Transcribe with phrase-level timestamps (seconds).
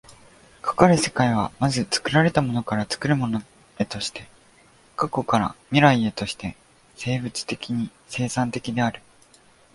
[0.63, 3.43] かかる世界は、まず作られたものから作るもの
[3.77, 4.27] へとして、
[4.95, 6.57] 過去から未来へとして
[6.95, 8.99] 生物的に生産的である。